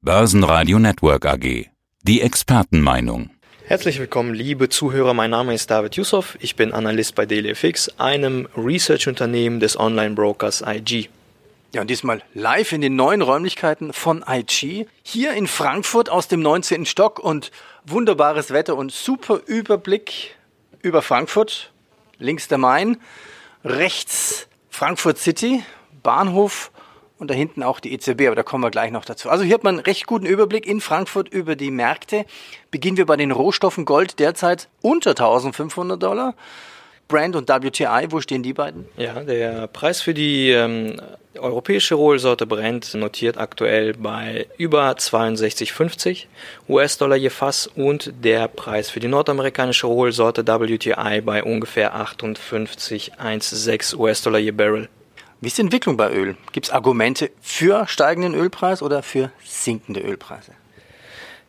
[0.00, 1.66] Börsenradio Network AG.
[2.04, 3.30] Die Expertenmeinung.
[3.64, 5.12] Herzlich willkommen, liebe Zuhörer.
[5.12, 6.38] Mein Name ist David Yusuf.
[6.40, 11.08] Ich bin Analyst bei DailyFX, einem Research-Unternehmen des Online-Brokers IG.
[11.74, 14.86] Ja, und diesmal live in den neuen Räumlichkeiten von IG.
[15.02, 16.86] Hier in Frankfurt aus dem 19.
[16.86, 17.50] Stock und
[17.84, 20.36] wunderbares Wetter und super Überblick
[20.80, 21.72] über Frankfurt.
[22.20, 22.98] Links der Main,
[23.64, 25.64] rechts Frankfurt City,
[26.04, 26.70] Bahnhof
[27.18, 29.28] und da hinten auch die EZB, aber da kommen wir gleich noch dazu.
[29.28, 32.24] Also hier hat man einen recht guten Überblick in Frankfurt über die Märkte.
[32.70, 36.34] Beginnen wir bei den Rohstoffen Gold derzeit unter 1500 Dollar.
[37.08, 38.86] Brand und WTI, wo stehen die beiden?
[38.98, 41.00] Ja, der Preis für die ähm,
[41.38, 46.26] europäische Rohölsorte Brent notiert aktuell bei über 62,50
[46.68, 54.38] US-Dollar je Fass und der Preis für die nordamerikanische Rohölsorte WTI bei ungefähr 58,16 US-Dollar
[54.38, 54.90] je Barrel.
[55.40, 56.36] Wie ist die Entwicklung bei Öl?
[56.50, 60.50] Gibt es Argumente für steigenden Ölpreis oder für sinkende Ölpreise?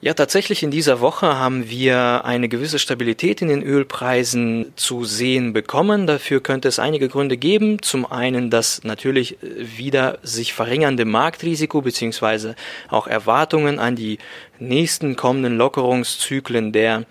[0.00, 5.52] Ja, tatsächlich in dieser Woche haben wir eine gewisse Stabilität in den Ölpreisen zu sehen
[5.52, 6.06] bekommen.
[6.06, 7.80] Dafür könnte es einige Gründe geben.
[7.80, 12.56] Zum einen das natürlich wieder sich verringernde Marktrisiko beziehungsweise
[12.88, 14.18] auch Erwartungen an die
[14.58, 17.06] nächsten kommenden Lockerungszyklen der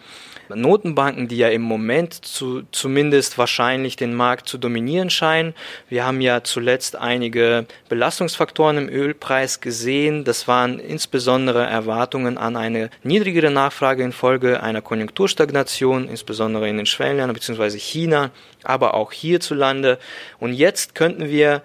[0.53, 5.53] Notenbanken, die ja im Moment zu, zumindest wahrscheinlich den Markt zu dominieren scheinen.
[5.89, 10.23] Wir haben ja zuletzt einige Belastungsfaktoren im Ölpreis gesehen.
[10.23, 17.33] Das waren insbesondere Erwartungen an eine niedrigere Nachfrage infolge einer Konjunkturstagnation, insbesondere in den Schwellenländern
[17.33, 17.77] bzw.
[17.77, 18.31] China,
[18.63, 19.99] aber auch hierzulande.
[20.39, 21.61] Und jetzt könnten wir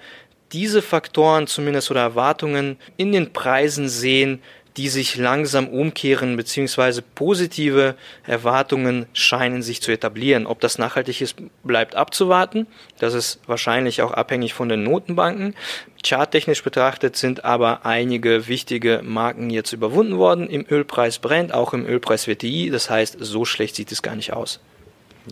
[0.52, 4.42] diese Faktoren zumindest oder Erwartungen in den Preisen sehen,
[4.80, 10.46] die sich langsam umkehren, beziehungsweise positive Erwartungen scheinen sich zu etablieren.
[10.46, 12.66] Ob das nachhaltig ist, bleibt abzuwarten.
[12.98, 15.54] Das ist wahrscheinlich auch abhängig von den Notenbanken.
[16.02, 20.48] Charttechnisch betrachtet sind aber einige wichtige Marken jetzt überwunden worden.
[20.48, 22.70] Im Ölpreis brennt, auch im Ölpreis WTI.
[22.70, 24.60] Das heißt, so schlecht sieht es gar nicht aus.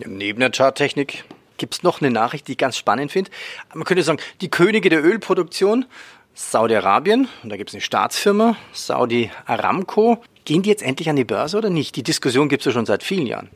[0.05, 1.23] Neben der Charttechnik
[1.57, 3.31] gibt es noch eine Nachricht, die ich ganz spannend finde.
[3.73, 5.87] Man könnte sagen, die Könige der Ölproduktion
[6.39, 10.23] Saudi-Arabien, und da gibt es eine Staatsfirma, Saudi Aramco.
[10.45, 11.97] Gehen die jetzt endlich an die Börse oder nicht?
[11.97, 13.49] Die Diskussion gibt es ja schon seit vielen Jahren.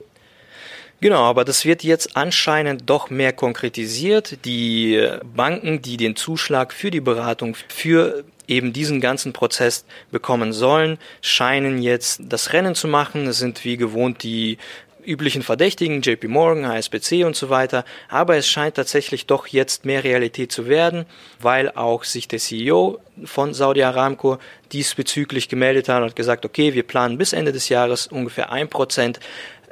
[1.00, 4.38] Genau, aber das wird jetzt anscheinend doch mehr konkretisiert.
[4.46, 5.02] Die
[5.36, 11.82] Banken, die den Zuschlag für die Beratung für eben diesen ganzen Prozess bekommen sollen, scheinen
[11.82, 13.26] jetzt das Rennen zu machen.
[13.28, 14.58] Es sind wie gewohnt die
[15.06, 17.86] üblichen Verdächtigen, JP Morgan, HSBC und so weiter.
[18.10, 21.06] Aber es scheint tatsächlich doch jetzt mehr Realität zu werden,
[21.40, 24.38] weil auch sich der CEO von Saudi Aramco
[24.72, 29.20] diesbezüglich gemeldet hat und gesagt, okay, wir planen bis Ende des Jahres ungefähr ein Prozent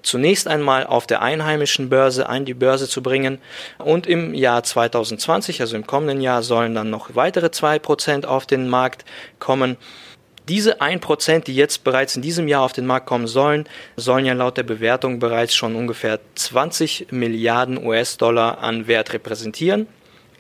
[0.04, 3.40] zunächst einmal auf der einheimischen Börse an die Börse zu bringen.
[3.78, 8.46] Und im Jahr 2020, also im kommenden Jahr, sollen dann noch weitere zwei Prozent auf
[8.46, 9.06] den Markt
[9.40, 9.78] kommen.
[10.52, 14.34] Diese 1%, die jetzt bereits in diesem Jahr auf den Markt kommen sollen, sollen ja
[14.34, 19.88] laut der Bewertung bereits schon ungefähr 20 Milliarden US-Dollar an Wert repräsentieren.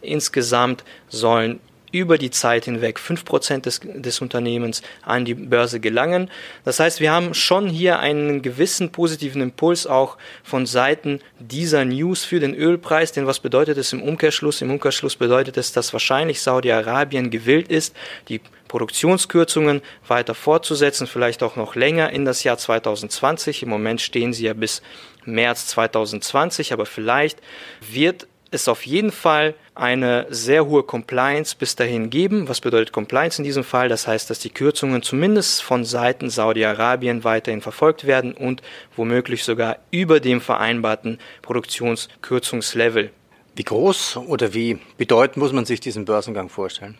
[0.01, 1.61] Insgesamt sollen
[1.91, 6.29] über die Zeit hinweg 5% des, des Unternehmens an die Börse gelangen.
[6.63, 12.23] Das heißt, wir haben schon hier einen gewissen positiven Impuls auch von Seiten dieser News
[12.23, 13.11] für den Ölpreis.
[13.11, 14.61] Denn was bedeutet es im Umkehrschluss?
[14.61, 17.95] Im Umkehrschluss bedeutet es, dass wahrscheinlich Saudi-Arabien gewillt ist,
[18.29, 18.41] die
[18.71, 23.63] Produktionskürzungen weiter fortzusetzen, vielleicht auch noch länger in das Jahr 2020.
[23.63, 24.81] Im Moment stehen sie ja bis
[25.25, 27.39] März 2020, aber vielleicht
[27.81, 32.49] wird es auf jeden Fall eine sehr hohe Compliance bis dahin geben.
[32.49, 33.87] Was bedeutet Compliance in diesem Fall?
[33.87, 38.61] Das heißt, dass die Kürzungen zumindest von Seiten Saudi-Arabien weiterhin verfolgt werden und
[38.95, 43.11] womöglich sogar über dem vereinbarten Produktionskürzungslevel.
[43.55, 46.97] Wie groß oder wie bedeutend muss man sich diesen Börsengang vorstellen?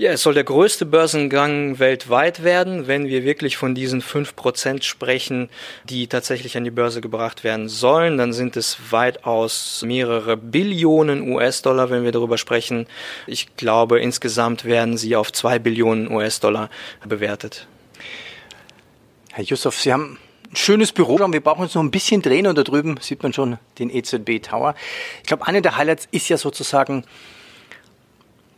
[0.00, 4.84] Ja, es soll der größte Börsengang weltweit werden, wenn wir wirklich von diesen fünf Prozent
[4.84, 5.50] sprechen,
[5.82, 8.16] die tatsächlich an die Börse gebracht werden sollen.
[8.16, 12.86] Dann sind es weitaus mehrere Billionen US-Dollar, wenn wir darüber sprechen.
[13.26, 16.70] Ich glaube, insgesamt werden sie auf zwei Billionen US-Dollar
[17.04, 17.66] bewertet.
[19.32, 20.16] Herr Yusuf, Sie haben
[20.48, 21.18] ein schönes Büro.
[21.18, 24.42] Wir brauchen uns noch ein bisschen drehen und da drüben sieht man schon den EZB
[24.42, 24.76] Tower.
[25.22, 27.02] Ich glaube, eine der Highlights ist ja sozusagen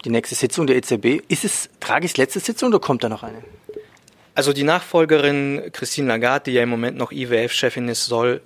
[0.05, 1.23] die nächste Sitzung der EZB.
[1.29, 3.43] Ist es Dragis letzte Sitzung oder kommt da noch eine?
[4.35, 8.41] Also die Nachfolgerin Christine Lagarde, die ja im Moment noch IWF-Chefin ist, soll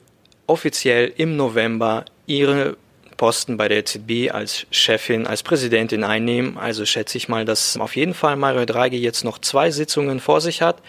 [0.47, 2.77] offiziell im November ihre
[3.17, 6.59] Posten bei der EZB als Chefin, als Präsidentin einnehmen.
[6.59, 10.41] Also schätze ich mal, dass auf jeden Fall Mario Draghi jetzt noch zwei Sitzungen vor
[10.41, 10.83] sich hat.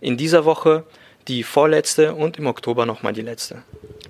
[0.00, 0.84] In dieser Woche
[1.26, 3.62] die vorletzte und im Oktober nochmal die letzte.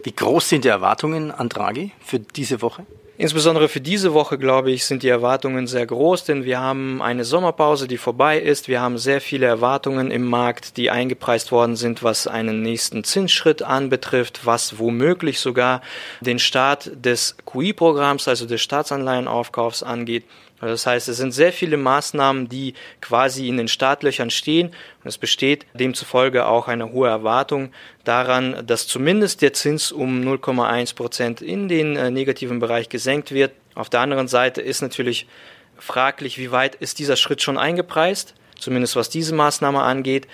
[0.05, 2.87] Wie groß sind die Erwartungen an Draghi für diese Woche?
[3.21, 7.25] Insbesondere für diese Woche, glaube ich, sind die Erwartungen sehr groß, denn wir haben eine
[7.25, 8.69] Sommerpause, die vorbei ist.
[8.69, 13.61] Wir haben sehr viele Erwartungen im Markt, die eingepreist worden sind, was einen nächsten Zinsschritt
[13.61, 15.83] anbetrifft, was womöglich sogar
[16.21, 20.23] den Start des QI-Programms, also des Staatsanleihenaufkaufs angeht.
[20.61, 24.69] Also das heißt, es sind sehr viele Maßnahmen, die quasi in den Startlöchern stehen.
[24.69, 27.73] Und es besteht demzufolge auch eine hohe Erwartung
[28.05, 33.53] daran, dass zumindest der Zins um 0,1 Prozent in den äh, negativen Bereich gesenkt wird.
[33.75, 35.27] Auf der anderen Seite ist natürlich
[35.79, 40.27] fraglich, wie weit ist dieser Schritt schon eingepreist, zumindest was diese Maßnahme angeht.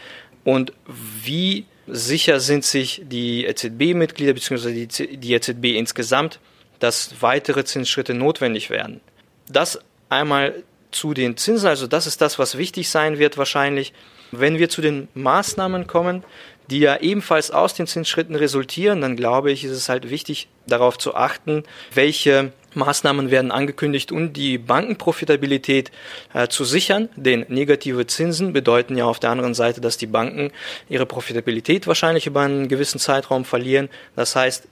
[0.45, 4.87] Und wie sicher sind sich die EZB-Mitglieder bzw.
[4.87, 6.41] die EZB insgesamt,
[6.79, 9.01] dass weitere Zinsschritte notwendig werden.
[9.49, 13.93] Das Einmal zu den Zinsen, also das ist das, was wichtig sein wird wahrscheinlich.
[14.31, 16.25] Wenn wir zu den Maßnahmen kommen,
[16.71, 20.97] die ja ebenfalls aus den Zinsschritten resultieren, dann glaube ich, ist es halt wichtig, darauf
[20.99, 25.93] zu achten, welche Maßnahmen werden angekündigt, um die Bankenprofitabilität
[26.33, 27.09] äh, zu sichern.
[27.17, 30.51] Denn negative Zinsen bedeuten ja auf der anderen Seite, dass die Banken
[30.89, 33.89] ihre Profitabilität wahrscheinlich über einen gewissen Zeitraum verlieren.
[34.17, 34.67] Das heißt,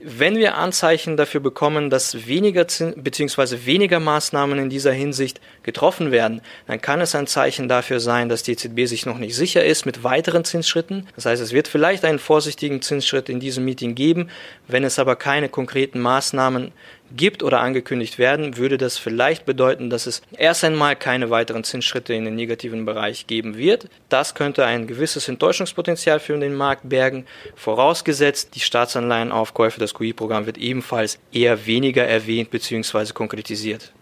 [0.00, 3.66] wenn wir Anzeichen dafür bekommen, dass weniger bzw.
[3.66, 8.42] weniger Maßnahmen in dieser Hinsicht getroffen werden, dann kann es ein Zeichen dafür sein, dass
[8.42, 11.06] die EZB sich noch nicht sicher ist mit weiteren Zinsschritten.
[11.16, 14.30] Das heißt, es wird vielleicht einen vorsichtigen Zinsschritt in diesem Meeting geben.
[14.68, 16.72] Wenn es aber keine konkreten Maßnahmen
[17.16, 22.14] gibt oder angekündigt werden, würde das vielleicht bedeuten, dass es erst einmal keine weiteren Zinsschritte
[22.14, 23.88] in den negativen Bereich geben wird.
[24.08, 27.26] Das könnte ein gewisses Enttäuschungspotenzial für den Markt bergen,
[27.56, 33.12] vorausgesetzt die Staatsanleihenaufkäufe, das QI-Programm wird ebenfalls eher weniger erwähnt bzw.
[33.12, 33.92] konkretisiert.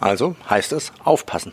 [0.00, 1.52] Also heißt es aufpassen.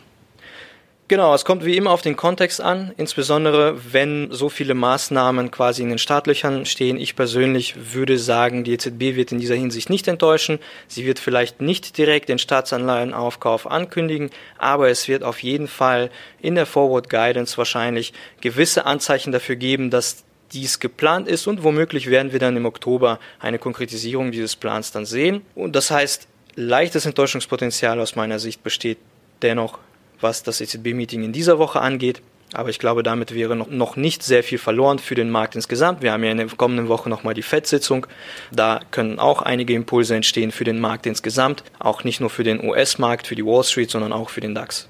[1.12, 5.82] Genau, es kommt wie immer auf den Kontext an, insbesondere wenn so viele Maßnahmen quasi
[5.82, 6.96] in den Startlöchern stehen.
[6.98, 10.58] Ich persönlich würde sagen, die EZB wird in dieser Hinsicht nicht enttäuschen.
[10.88, 16.56] Sie wird vielleicht nicht direkt den Staatsanleihenaufkauf ankündigen, aber es wird auf jeden Fall in
[16.56, 20.24] der Forward Guidance wahrscheinlich gewisse Anzeichen dafür geben, dass
[20.54, 25.06] dies geplant ist und womöglich werden wir dann im Oktober eine Konkretisierung dieses Plans dann
[25.06, 25.42] sehen.
[25.56, 28.98] Und das heißt, leichtes Enttäuschungspotenzial aus meiner Sicht besteht
[29.42, 29.78] dennoch
[30.22, 32.22] was das EZB-Meeting in dieser Woche angeht.
[32.54, 36.02] Aber ich glaube, damit wäre noch, noch nicht sehr viel verloren für den Markt insgesamt.
[36.02, 38.08] Wir haben ja in der kommenden Woche nochmal die FED-Sitzung.
[38.52, 41.64] Da können auch einige Impulse entstehen für den Markt insgesamt.
[41.80, 44.90] Auch nicht nur für den US-Markt, für die Wall Street, sondern auch für den DAX.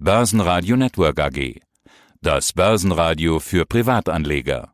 [0.00, 1.60] Börsenradio Network AG.
[2.20, 4.71] Das Börsenradio für Privatanleger.